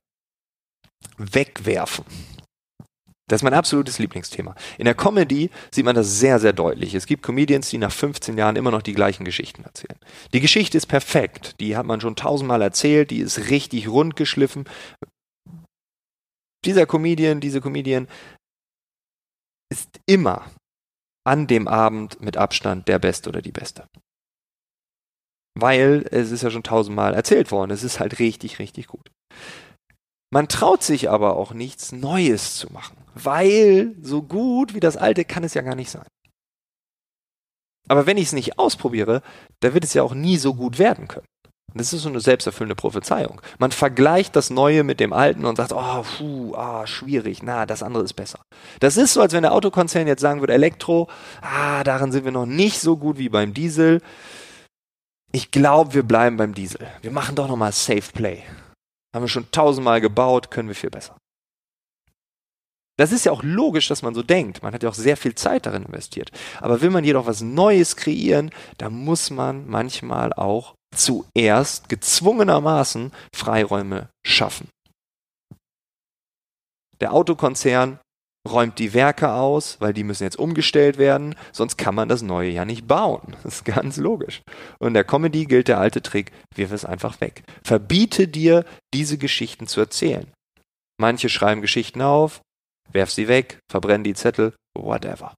Wegwerfen. 1.19 2.05
Das 3.27 3.39
ist 3.39 3.43
mein 3.43 3.55
absolutes 3.55 3.99
Lieblingsthema. 3.99 4.55
In 4.77 4.85
der 4.85 4.95
Comedy 4.95 5.51
sieht 5.71 5.87
man 5.87 5.95
das 5.95 6.19
sehr, 6.19 6.39
sehr 6.39 6.53
deutlich. 6.53 6.95
Es 6.95 7.07
gibt 7.07 7.23
Comedians, 7.23 7.71
die 7.71 7.79
nach 7.79 7.93
15 7.93 8.37
Jahren 8.37 8.57
immer 8.57 8.71
noch 8.71 8.83
die 8.83 8.93
gleichen 8.93 9.25
Geschichten 9.25 9.65
erzählen. 9.65 9.99
Die 10.35 10.41
Geschichte 10.41 10.77
ist 10.77 10.87
perfekt. 10.87 11.59
Die 11.59 11.77
hat 11.77 11.87
man 11.87 12.03
schon 12.03 12.17
tausendmal 12.17 12.61
erzählt. 12.61 13.11
Die 13.11 13.21
ist 13.21 13.49
richtig 13.49 13.89
rund 13.89 14.17
geschliffen. 14.17 14.65
Dieser 16.67 16.87
Comedian, 16.87 17.41
diese 17.41 17.63
Comedian 17.63 18.09
ist 19.73 20.01
immer 20.07 20.51
an 21.27 21.47
dem 21.47 21.67
Abend 21.67 22.21
mit 22.21 22.37
Abstand 22.37 22.89
der 22.89 22.99
Beste 22.99 23.31
oder 23.31 23.41
die 23.41 23.53
Beste. 23.53 23.87
Weil 25.59 26.07
es 26.11 26.31
ist 26.31 26.43
ja 26.43 26.51
schon 26.51 26.63
tausendmal 26.63 27.15
erzählt 27.15 27.51
worden. 27.51 27.71
Es 27.71 27.85
ist 27.85 28.01
halt 28.01 28.19
richtig, 28.19 28.59
richtig 28.59 28.87
gut. 28.89 29.11
Man 30.31 30.49
traut 30.49 30.83
sich 30.83 31.09
aber 31.09 31.37
auch 31.37 31.55
nichts 31.55 31.93
Neues 31.93 32.57
zu 32.57 32.73
machen, 32.73 32.97
weil 33.15 33.95
so 34.01 34.23
gut 34.23 34.75
wie 34.75 34.81
das 34.81 34.97
Alte 34.97 35.25
kann 35.25 35.45
es 35.45 35.55
ja 35.55 35.63
gar 35.63 35.75
nicht 35.75 35.91
sein. 35.91 36.07
Aber 37.89 38.07
wenn 38.07 38.17
ich 38.17 38.27
es 38.27 38.33
nicht 38.33 38.59
ausprobiere, 38.59 39.23
dann 39.61 39.75
wird 39.75 39.85
es 39.85 39.95
ja 39.95 40.03
auch 40.03 40.15
nie 40.15 40.39
so 40.39 40.55
gut 40.55 40.79
werden 40.79 41.09
können. 41.09 41.27
Das 41.77 41.93
ist 41.93 42.03
so 42.03 42.09
eine 42.09 42.21
selbsterfüllende 42.21 42.77
Prophezeiung. 42.77 43.41
Man 43.59 43.73
vergleicht 43.73 44.37
das 44.37 44.49
Neue 44.49 44.85
mit 44.85 45.01
dem 45.01 45.13
Alten 45.13 45.45
und 45.45 45.57
sagt, 45.57 45.73
oh, 45.73 46.05
puh, 46.17 46.55
ah, 46.55 46.87
schwierig, 46.87 47.43
na, 47.43 47.67
das 47.67 47.83
andere 47.83 48.05
ist 48.05 48.15
besser. 48.15 48.39
Das 48.79 48.97
ist 48.97 49.13
so, 49.13 49.21
als 49.21 49.33
wenn 49.33 49.43
der 49.43 49.53
Autokonzern 49.53 50.07
jetzt 50.07 50.21
sagen 50.21 50.41
würde, 50.41 50.53
Elektro, 50.53 51.09
ah, 51.43 51.83
darin 51.83 52.13
sind 52.13 52.25
wir 52.25 52.31
noch 52.31 52.47
nicht 52.47 52.79
so 52.79 52.97
gut 52.97 53.19
wie 53.19 53.29
beim 53.29 53.55
Diesel. 53.55 54.01
Ich 55.33 55.51
glaube, 55.51 55.95
wir 55.95 56.05
bleiben 56.05 56.37
beim 56.37 56.55
Diesel. 56.55 56.87
Wir 57.03 57.11
machen 57.11 57.35
doch 57.35 57.49
nochmal 57.49 57.73
Safe 57.73 58.13
Play. 58.13 58.45
Haben 59.13 59.25
wir 59.25 59.29
schon 59.29 59.51
tausendmal 59.51 60.01
gebaut, 60.01 60.53
können 60.53 60.69
wir 60.69 60.77
viel 60.77 60.91
besser. 60.91 61.17
Das 62.97 63.11
ist 63.11 63.25
ja 63.25 63.33
auch 63.33 63.43
logisch, 63.43 63.89
dass 63.89 64.03
man 64.03 64.15
so 64.15 64.23
denkt. 64.23 64.63
Man 64.63 64.73
hat 64.73 64.83
ja 64.83 64.89
auch 64.89 64.95
sehr 64.95 65.17
viel 65.17 65.35
Zeit 65.35 65.67
darin 65.67 65.85
investiert. 65.85 66.31
Aber 66.61 66.81
will 66.81 66.91
man 66.91 67.05
jedoch 67.05 67.27
was 67.27 67.41
Neues 67.41 67.97
kreieren, 67.97 68.51
dann 68.79 68.95
muss 68.95 69.31
man 69.31 69.69
manchmal 69.69 70.33
auch 70.33 70.75
zuerst 70.95 71.89
gezwungenermaßen 71.89 73.13
Freiräume 73.35 74.09
schaffen. 74.25 74.69
Der 77.01 77.13
Autokonzern 77.13 77.99
räumt 78.49 78.79
die 78.79 78.95
Werke 78.95 79.33
aus, 79.33 79.81
weil 79.81 79.93
die 79.95 80.05
müssen 80.05 80.23
jetzt 80.23 80.39
umgestellt 80.39 80.99
werden, 80.99 81.35
sonst 81.51 81.77
kann 81.77 81.95
man 81.95 82.09
das 82.09 82.23
Neue 82.23 82.51
ja 82.51 82.65
nicht 82.65 82.87
bauen. 82.87 83.37
Das 83.43 83.57
ist 83.57 83.65
ganz 83.65 83.97
logisch. 83.97 84.43
Und 84.79 84.89
in 84.89 84.95
der 84.95 85.05
Comedy 85.05 85.47
gilt 85.47 85.69
der 85.69 85.79
alte 85.79 86.03
Trick, 86.03 86.31
wirf 86.55 86.71
es 86.71 86.85
einfach 86.85 87.21
weg. 87.21 87.43
Verbiete 87.65 88.29
dir, 88.29 88.65
diese 88.93 89.19
Geschichten 89.19 89.67
zu 89.67 89.81
erzählen. 89.81 90.31
Manche 91.01 91.29
schreiben 91.29 91.63
Geschichten 91.63 92.03
auf, 92.03 92.41
werf 92.93 93.11
sie 93.11 93.29
weg, 93.29 93.61
verbrenn 93.71 94.05
die 94.05 94.15
Zettel, 94.15 94.55
whatever. 94.77 95.35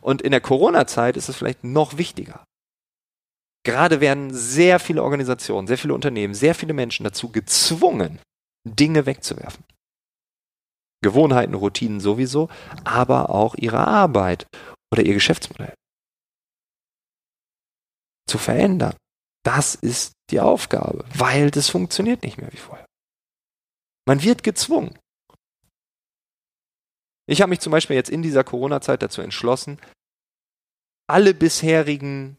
Und 0.00 0.22
in 0.22 0.30
der 0.30 0.40
Corona-Zeit 0.40 1.16
ist 1.16 1.28
es 1.28 1.36
vielleicht 1.36 1.64
noch 1.64 1.96
wichtiger. 1.96 2.44
Gerade 3.64 4.00
werden 4.00 4.32
sehr 4.32 4.78
viele 4.78 5.02
Organisationen, 5.02 5.66
sehr 5.66 5.78
viele 5.78 5.94
Unternehmen, 5.94 6.34
sehr 6.34 6.54
viele 6.54 6.72
Menschen 6.72 7.04
dazu 7.04 7.30
gezwungen, 7.30 8.18
Dinge 8.66 9.06
wegzuwerfen. 9.06 9.64
Gewohnheiten, 11.02 11.54
Routinen 11.54 12.00
sowieso, 12.00 12.48
aber 12.84 13.30
auch 13.30 13.54
ihre 13.54 13.86
Arbeit 13.86 14.46
oder 14.92 15.02
ihr 15.02 15.14
Geschäftsmodell 15.14 15.74
zu 18.26 18.38
verändern. 18.38 18.94
Das 19.44 19.74
ist 19.74 20.12
die 20.30 20.40
Aufgabe, 20.40 21.04
weil 21.14 21.50
das 21.50 21.68
funktioniert 21.68 22.22
nicht 22.22 22.38
mehr 22.38 22.52
wie 22.52 22.58
vorher. 22.58 22.86
Man 24.06 24.22
wird 24.22 24.42
gezwungen. 24.42 24.98
Ich 27.30 27.40
habe 27.40 27.50
mich 27.50 27.60
zum 27.60 27.70
Beispiel 27.70 27.94
jetzt 27.94 28.10
in 28.10 28.22
dieser 28.22 28.42
Corona-Zeit 28.42 29.02
dazu 29.02 29.22
entschlossen, 29.22 29.78
alle 31.08 31.32
bisherigen 31.32 32.38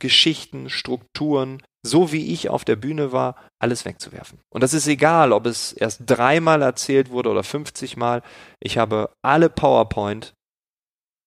Geschichten, 0.00 0.70
Strukturen, 0.70 1.60
so 1.84 2.12
wie 2.12 2.32
ich 2.32 2.48
auf 2.48 2.64
der 2.64 2.76
Bühne 2.76 3.10
war, 3.10 3.34
alles 3.60 3.84
wegzuwerfen. 3.84 4.38
Und 4.52 4.62
das 4.62 4.74
ist 4.74 4.86
egal, 4.86 5.32
ob 5.32 5.46
es 5.46 5.72
erst 5.72 6.02
dreimal 6.06 6.62
erzählt 6.62 7.10
wurde 7.10 7.30
oder 7.30 7.42
50 7.42 7.96
Mal. 7.96 8.22
Ich 8.60 8.78
habe 8.78 9.10
alle 9.22 9.50
PowerPoint, 9.50 10.34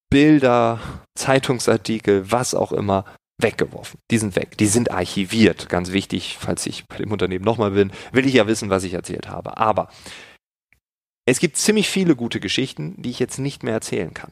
Bilder, 0.10 0.80
Zeitungsartikel, 1.18 2.32
was 2.32 2.56
auch 2.56 2.72
immer, 2.72 3.04
weggeworfen. 3.42 4.00
Die 4.10 4.18
sind 4.18 4.38
weg. 4.38 4.58
Die 4.58 4.68
sind 4.68 4.92
archiviert. 4.92 5.68
Ganz 5.68 5.92
wichtig, 5.92 6.38
falls 6.40 6.66
ich 6.66 6.86
bei 6.88 6.98
dem 6.98 7.12
Unternehmen 7.12 7.44
nochmal 7.44 7.72
bin, 7.72 7.92
will 8.14 8.26
ich 8.26 8.36
ja 8.36 8.48
wissen, 8.48 8.70
was 8.70 8.86
ich 8.86 8.94
erzählt 8.94 9.28
habe. 9.28 9.58
Aber 9.58 9.90
es 11.28 11.40
gibt 11.40 11.58
ziemlich 11.58 11.90
viele 11.90 12.16
gute 12.16 12.40
Geschichten, 12.40 13.02
die 13.02 13.10
ich 13.10 13.20
jetzt 13.20 13.40
nicht 13.40 13.64
mehr 13.64 13.74
erzählen 13.74 14.14
kann. 14.14 14.32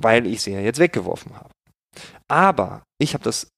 Weil 0.00 0.26
ich 0.26 0.42
sie 0.42 0.52
ja 0.52 0.60
jetzt 0.60 0.78
weggeworfen 0.78 1.34
habe. 1.34 1.50
Aber 2.28 2.82
ich 2.98 3.14
habe 3.14 3.24
das 3.24 3.48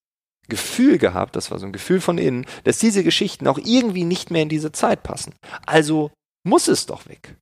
Gefühl 0.48 0.98
gehabt, 0.98 1.36
das 1.36 1.50
war 1.50 1.58
so 1.58 1.66
ein 1.66 1.72
Gefühl 1.72 2.00
von 2.00 2.16
innen, 2.16 2.46
dass 2.64 2.78
diese 2.78 3.02
Geschichten 3.04 3.46
auch 3.48 3.58
irgendwie 3.58 4.04
nicht 4.04 4.30
mehr 4.30 4.42
in 4.42 4.48
diese 4.48 4.72
Zeit 4.72 5.02
passen. 5.02 5.34
Also 5.66 6.12
muss 6.46 6.68
es 6.68 6.86
doch 6.86 7.06
weg. 7.06 7.36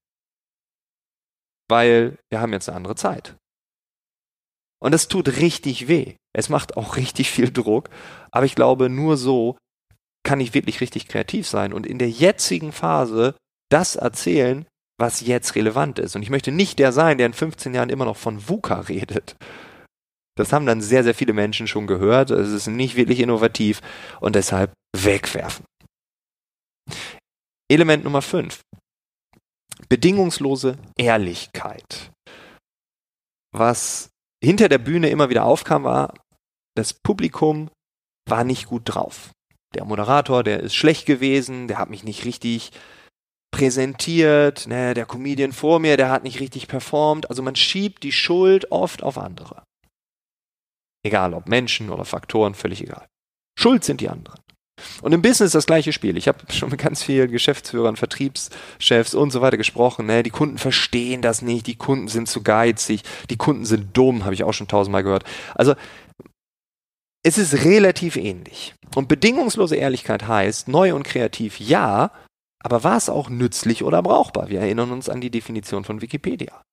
Weil 1.69 2.19
wir 2.31 2.41
haben 2.41 2.53
jetzt 2.53 2.69
eine 2.69 2.77
andere 2.77 2.97
Zeit. 2.97 3.37
Und 4.81 4.95
es 4.95 5.09
tut 5.09 5.29
richtig 5.29 5.89
weh. 5.89 6.17
Es 6.35 6.49
macht 6.49 6.77
auch 6.77 6.97
richtig 6.97 7.31
viel 7.31 7.53
Druck. 7.53 7.91
Aber 8.31 8.47
ich 8.47 8.55
glaube, 8.55 8.89
nur 8.89 9.17
so 9.17 9.57
kann 10.25 10.41
ich 10.41 10.55
wirklich 10.55 10.81
richtig 10.81 11.07
kreativ 11.07 11.47
sein 11.47 11.73
und 11.73 11.87
in 11.87 11.99
der 11.99 12.11
jetzigen 12.11 12.73
Phase 12.73 13.37
das 13.71 13.97
erzählen, 13.97 14.67
was 14.99 15.21
jetzt 15.21 15.55
relevant 15.55 15.99
ist. 15.99 16.17
Und 16.17 16.23
ich 16.23 16.31
möchte 16.31 16.53
nicht 16.53 16.79
der 16.79 16.93
sein, 16.93 17.19
der 17.19 17.27
in 17.27 17.33
15 17.33 17.75
Jahren 17.75 17.91
immer 17.91 18.05
noch 18.05 18.17
von 18.17 18.49
VUCA 18.49 18.81
redet, 18.81 19.37
das 20.37 20.53
haben 20.53 20.67
dann 20.67 20.83
sehr, 20.83 21.03
sehr 21.03 21.15
viele 21.15 21.33
Menschen 21.33 21.67
schon 21.67 21.87
gehört. 21.87 22.31
Es 22.31 22.51
ist 22.51 22.67
nicht 22.67 22.95
wirklich 22.97 23.21
innovativ 23.21 23.81
und 24.21 24.37
deshalb 24.37 24.73
wegwerfen. 24.95 25.65
Element 27.71 28.05
Nummer 28.05 28.23
5. 28.23 28.61
Bedingungslose 29.89 30.79
Ehrlichkeit. 30.97 32.13
Was 33.53 34.11
hinter 34.45 34.69
der 34.69 34.79
Bühne 34.79 35.09
immer 35.09 35.31
wieder 35.31 35.45
aufkam, 35.45 35.85
war, 35.85 36.15
das 36.77 36.93
Publikum 36.93 37.71
war 38.29 38.45
nicht 38.45 38.67
gut 38.67 38.83
drauf. 38.85 39.31
Der 39.75 39.85
Moderator, 39.85 40.45
der 40.45 40.61
ist 40.61 40.75
schlecht 40.75 41.07
gewesen, 41.07 41.67
der 41.67 41.79
hat 41.79 41.91
mich 41.91 42.05
nicht 42.05 42.25
richtig 42.25 42.73
präsentiert, 43.51 44.67
ne, 44.67 44.95
der 44.95 45.07
Comedian 45.07 45.53
vor 45.53 45.79
mir, 45.79 45.97
der 45.97 46.11
hat 46.11 46.25
nicht 46.25 46.41
richtig 46.41 46.69
performt. 46.69 47.31
Also 47.31 47.43
man 47.43 47.57
schiebt 47.57 48.03
die 48.03 48.13
Schuld 48.13 48.71
oft 48.71 49.03
auf 49.03 49.19
andere. 49.19 49.63
Egal 51.05 51.35
ob 51.35 51.49
Menschen 51.49 51.91
oder 51.91 52.05
Faktoren, 52.05 52.55
völlig 52.55 52.83
egal. 52.83 53.07
Schuld 53.59 53.85
sind 53.85 54.01
die 54.01 54.09
anderen. 54.09 54.41
Und 55.01 55.13
im 55.13 55.23
Business 55.23 55.53
das 55.53 55.67
gleiche 55.67 55.93
Spiel. 55.93 56.19
Ich 56.19 56.29
habe 56.29 56.39
schon 56.53 56.71
mit 56.71 56.81
ganz 56.81 57.03
vielen 57.03 57.31
Geschäftsführern, 57.31 57.97
Vertriebschefs 57.97 59.15
und 59.15 59.31
so 59.31 59.41
weiter 59.41 59.57
gesprochen. 59.57 60.07
Ne? 60.07 60.23
Die 60.23 60.31
Kunden 60.31 60.59
verstehen 60.59 61.23
das 61.23 61.41
nicht, 61.41 61.67
die 61.67 61.77
Kunden 61.77 62.09
sind 62.09 62.29
zu 62.29 62.43
geizig, 62.43 63.03
die 63.31 63.37
Kunden 63.37 63.65
sind 63.65 63.97
dumm, 63.97 64.25
habe 64.25 64.35
ich 64.35 64.45
auch 64.45 64.53
schon 64.53 64.69
tausendmal 64.69 65.03
gehört. 65.03 65.25
Also 65.55 65.75
es 67.23 67.39
ist 67.39 67.65
relativ 67.65 68.17
ähnlich. 68.17 68.75
Und 68.95 69.09
bedingungslose 69.09 69.77
Ehrlichkeit 69.77 70.29
heißt, 70.29 70.69
neu 70.69 70.95
und 70.95 71.05
kreativ 71.05 71.59
ja, 71.59 72.13
aber 72.67 72.83
war 72.83 72.97
es 72.97 73.09
auch 73.09 73.29
nützlich 73.29 73.85
oder 73.85 74.03
brauchbar? 74.03 74.49
Wir 74.49 74.59
erinnern 74.59 74.91
uns 74.91 75.09
an 75.09 75.21
die 75.21 75.31
Definition 75.31 75.85
von 75.85 76.01
Wikipedia. 76.01 76.65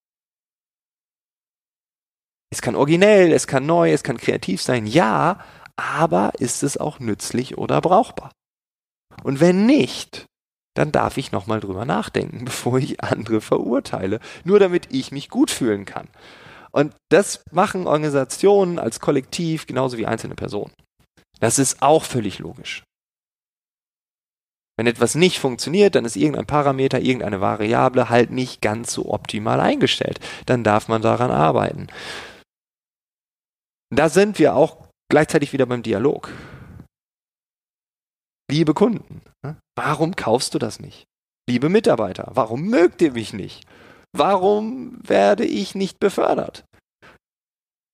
Es 2.51 2.63
kann 2.63 2.75
originell, 2.75 3.31
es 3.31 3.45
kann 3.45 3.67
neu, 3.67 3.91
es 3.93 4.01
kann 4.01 4.17
kreativ 4.17 4.59
sein, 4.59 4.87
ja, 4.87 5.45
aber 5.75 6.31
ist 6.39 6.63
es 6.63 6.77
auch 6.77 6.99
nützlich 6.99 7.59
oder 7.59 7.79
brauchbar? 7.79 8.31
Und 9.21 9.39
wenn 9.39 9.67
nicht, 9.67 10.25
dann 10.75 10.91
darf 10.91 11.17
ich 11.17 11.31
nochmal 11.31 11.59
drüber 11.59 11.85
nachdenken, 11.85 12.43
bevor 12.45 12.79
ich 12.79 13.03
andere 13.03 13.39
verurteile, 13.39 14.19
nur 14.43 14.57
damit 14.57 14.87
ich 14.91 15.11
mich 15.11 15.29
gut 15.29 15.51
fühlen 15.51 15.85
kann. 15.85 16.07
Und 16.71 16.95
das 17.11 17.43
machen 17.51 17.85
Organisationen 17.85 18.79
als 18.79 18.99
Kollektiv 18.99 19.67
genauso 19.67 19.99
wie 19.99 20.07
einzelne 20.07 20.33
Personen. 20.33 20.73
Das 21.39 21.59
ist 21.59 21.83
auch 21.83 22.03
völlig 22.03 22.39
logisch. 22.39 22.81
Wenn 24.77 24.87
etwas 24.87 25.15
nicht 25.15 25.39
funktioniert, 25.39 25.95
dann 25.95 26.05
ist 26.05 26.15
irgendein 26.15 26.47
Parameter, 26.47 26.99
irgendeine 26.99 27.41
Variable 27.41 28.09
halt 28.09 28.31
nicht 28.31 28.61
ganz 28.61 28.91
so 28.91 29.11
optimal 29.13 29.59
eingestellt. 29.59 30.19
Dann 30.45 30.63
darf 30.63 30.87
man 30.87 31.01
daran 31.01 31.29
arbeiten. 31.29 31.87
Da 33.91 34.09
sind 34.09 34.39
wir 34.39 34.55
auch 34.55 34.87
gleichzeitig 35.09 35.53
wieder 35.53 35.67
beim 35.67 35.83
Dialog. 35.83 36.31
Liebe 38.49 38.73
Kunden, 38.73 39.21
ne? 39.43 39.57
warum 39.75 40.15
kaufst 40.15 40.53
du 40.55 40.59
das 40.59 40.79
nicht? 40.79 41.05
Liebe 41.47 41.69
Mitarbeiter, 41.69 42.31
warum 42.33 42.67
mögt 42.67 43.01
ihr 43.01 43.11
mich 43.11 43.33
nicht? 43.33 43.65
Warum 44.15 44.97
werde 45.03 45.45
ich 45.45 45.75
nicht 45.75 45.99
befördert? 45.99 46.65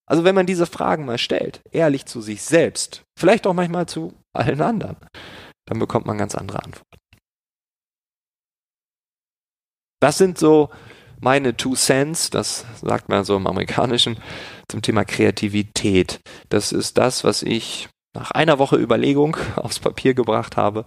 Also 0.09 0.24
wenn 0.24 0.36
man 0.36 0.45
diese 0.45 0.65
Fragen 0.65 1.05
mal 1.05 1.17
stellt, 1.17 1.62
ehrlich 1.71 2.05
zu 2.05 2.21
sich 2.21 2.41
selbst, 2.41 3.03
vielleicht 3.17 3.45
auch 3.45 3.53
manchmal 3.53 3.86
zu 3.86 4.13
allen 4.33 4.62
anderen, 4.62 4.98
dann 5.69 5.79
bekommt 5.79 6.07
man 6.07 6.17
ganz 6.17 6.35
andere 6.35 6.63
Antworten. 6.63 6.97
Das 10.01 10.17
sind 10.17 10.38
so 10.38 10.69
meine 11.19 11.55
Two 11.55 11.75
Cents, 11.75 12.29
das 12.29 12.65
sagt 12.81 13.09
man 13.09 13.23
so 13.23 13.35
im 13.35 13.45
Amerikanischen, 13.47 14.19
zum 14.67 14.81
Thema 14.81 15.05
Kreativität. 15.05 16.21
Das 16.49 16.71
ist 16.71 16.97
das, 16.97 17.23
was 17.23 17.43
ich 17.43 17.89
nach 18.15 18.31
einer 18.31 18.57
Woche 18.57 18.77
Überlegung 18.77 19.38
aufs 19.55 19.79
Papier 19.79 20.13
gebracht 20.13 20.57
habe. 20.57 20.85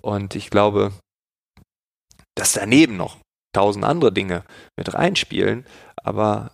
Und 0.00 0.36
ich 0.36 0.50
glaube, 0.50 0.92
dass 2.36 2.52
daneben 2.52 2.96
noch 2.96 3.18
tausend 3.52 3.84
andere 3.84 4.12
Dinge 4.12 4.44
mit 4.76 4.94
reinspielen. 4.94 5.66
Aber 5.96 6.52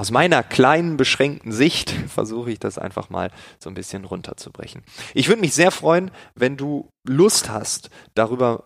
aus 0.00 0.10
meiner 0.10 0.42
kleinen, 0.42 0.96
beschränkten 0.96 1.52
Sicht 1.52 1.90
versuche 2.08 2.50
ich 2.50 2.58
das 2.58 2.78
einfach 2.78 3.10
mal 3.10 3.30
so 3.58 3.68
ein 3.68 3.74
bisschen 3.74 4.06
runterzubrechen. 4.06 4.82
Ich 5.12 5.28
würde 5.28 5.42
mich 5.42 5.52
sehr 5.52 5.70
freuen, 5.70 6.10
wenn 6.34 6.56
du 6.56 6.88
Lust 7.06 7.50
hast, 7.50 7.90
darüber 8.14 8.64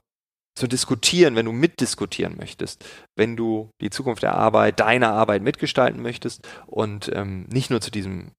zu 0.56 0.68
diskutieren, 0.68 1.34
wenn 1.34 1.46
du 1.46 1.50
mitdiskutieren 1.50 2.36
möchtest, 2.36 2.84
wenn 3.18 3.36
du 3.36 3.70
die 3.80 3.90
Zukunft 3.90 4.22
der 4.22 4.36
Arbeit, 4.36 4.78
deiner 4.78 5.10
Arbeit 5.10 5.42
mitgestalten 5.42 6.00
möchtest 6.00 6.46
und 6.68 7.10
ähm, 7.12 7.46
nicht 7.50 7.68
nur 7.68 7.80
zu 7.80 7.90
diesem 7.90 8.30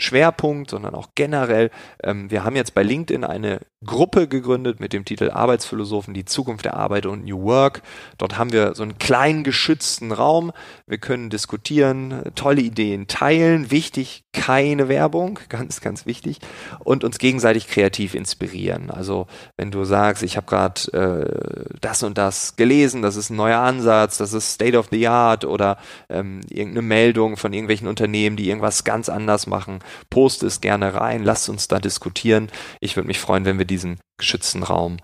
Schwerpunkt, 0.00 0.70
sondern 0.70 0.94
auch 0.94 1.08
generell. 1.14 1.70
Ähm, 2.02 2.30
wir 2.30 2.44
haben 2.44 2.56
jetzt 2.56 2.72
bei 2.72 2.82
LinkedIn 2.82 3.24
eine 3.24 3.60
Gruppe 3.86 4.26
gegründet 4.26 4.80
mit 4.80 4.92
dem 4.92 5.04
Titel 5.04 5.30
Arbeitsphilosophen, 5.30 6.12
die 6.12 6.24
Zukunft 6.24 6.64
der 6.64 6.76
Arbeit 6.76 7.06
und 7.06 7.24
New 7.24 7.42
Work. 7.42 7.82
Dort 8.18 8.36
haben 8.36 8.52
wir 8.52 8.74
so 8.74 8.82
einen 8.82 8.98
kleinen 8.98 9.44
geschützten 9.44 10.10
Raum. 10.10 10.50
Wir 10.88 10.98
können 10.98 11.30
diskutieren, 11.30 12.22
tolle 12.34 12.60
Ideen 12.60 13.06
teilen. 13.06 13.70
Wichtig, 13.70 14.24
keine 14.32 14.88
Werbung, 14.88 15.38
ganz, 15.48 15.80
ganz 15.80 16.06
wichtig. 16.06 16.38
Und 16.80 17.04
uns 17.04 17.18
gegenseitig 17.18 17.68
kreativ 17.68 18.16
inspirieren. 18.16 18.90
Also 18.90 19.28
wenn 19.56 19.70
du 19.70 19.84
sagst, 19.84 20.24
ich 20.24 20.36
habe 20.36 20.46
gerade 20.46 20.92
äh, 20.92 21.78
das 21.80 22.02
und 22.02 22.18
das 22.18 22.56
gelesen, 22.56 23.02
das 23.02 23.14
ist 23.14 23.30
ein 23.30 23.36
neuer 23.36 23.60
Ansatz, 23.60 24.18
das 24.18 24.32
ist 24.32 24.54
State 24.54 24.76
of 24.76 24.88
the 24.90 25.06
Art 25.06 25.44
oder 25.44 25.78
ähm, 26.08 26.40
irgendeine 26.48 26.82
Meldung 26.82 27.36
von 27.36 27.52
irgendwelchen 27.52 27.86
Unternehmen, 27.86 28.36
die 28.36 28.48
irgendwas 28.48 28.82
ganz 28.82 29.08
anders 29.08 29.46
machen, 29.46 29.78
poste 30.10 30.48
es 30.48 30.60
gerne 30.60 30.94
rein, 30.94 31.22
lasst 31.22 31.48
uns 31.48 31.68
da 31.68 31.78
diskutieren. 31.78 32.48
Ich 32.80 32.96
würde 32.96 33.06
mich 33.06 33.20
freuen, 33.20 33.44
wenn 33.44 33.58
wir 33.58 33.67
diesen 33.68 34.00
geschützten 34.18 34.64
Raum 34.64 34.98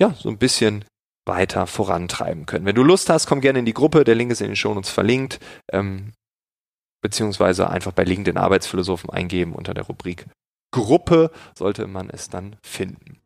ja 0.00 0.14
so 0.14 0.28
ein 0.28 0.38
bisschen 0.38 0.84
weiter 1.26 1.66
vorantreiben 1.66 2.46
können. 2.46 2.66
Wenn 2.66 2.76
du 2.76 2.84
Lust 2.84 3.10
hast, 3.10 3.26
komm 3.26 3.40
gerne 3.40 3.58
in 3.58 3.64
die 3.64 3.74
Gruppe. 3.74 4.04
Der 4.04 4.14
Link 4.14 4.30
ist 4.30 4.40
in 4.40 4.46
den 4.46 4.56
Shownotes 4.56 4.90
verlinkt. 4.90 5.40
Ähm, 5.72 6.12
beziehungsweise 7.02 7.68
einfach 7.68 7.92
bei 7.92 8.04
LinkedIn 8.04 8.38
Arbeitsphilosophen 8.38 9.10
eingeben 9.10 9.52
unter 9.54 9.74
der 9.74 9.84
Rubrik 9.84 10.26
Gruppe 10.72 11.30
sollte 11.56 11.86
man 11.86 12.10
es 12.10 12.28
dann 12.28 12.56
finden. 12.62 13.20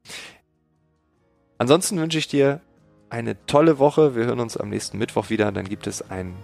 Ansonsten 1.58 1.98
wünsche 1.98 2.18
ich 2.18 2.28
dir 2.28 2.60
eine 3.08 3.44
tolle 3.46 3.78
Woche. 3.78 4.14
Wir 4.14 4.26
hören 4.26 4.40
uns 4.40 4.56
am 4.56 4.68
nächsten 4.68 4.98
Mittwoch 4.98 5.30
wieder. 5.30 5.50
Dann 5.50 5.68
gibt 5.68 5.86
es 5.86 6.10
ein 6.10 6.34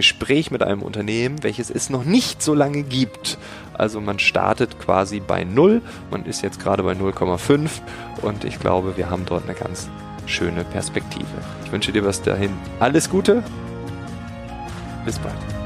Gespräch 0.00 0.50
mit 0.50 0.62
einem 0.62 0.80
Unternehmen, 0.80 1.42
welches 1.42 1.68
es 1.68 1.90
noch 1.90 2.04
nicht 2.04 2.42
so 2.42 2.54
lange 2.54 2.84
gibt. 2.84 3.36
Also 3.74 4.00
man 4.00 4.18
startet 4.18 4.80
quasi 4.80 5.20
bei 5.20 5.44
0, 5.44 5.82
man 6.10 6.24
ist 6.24 6.40
jetzt 6.40 6.58
gerade 6.58 6.82
bei 6.82 6.92
0,5 6.92 7.68
und 8.22 8.44
ich 8.44 8.58
glaube, 8.58 8.96
wir 8.96 9.10
haben 9.10 9.26
dort 9.26 9.44
eine 9.44 9.52
ganz 9.52 9.90
schöne 10.24 10.64
Perspektive. 10.64 11.26
Ich 11.66 11.70
wünsche 11.70 11.92
dir 11.92 12.02
bis 12.02 12.22
dahin 12.22 12.52
alles 12.78 13.10
Gute. 13.10 13.42
Bis 15.04 15.18
bald. 15.18 15.59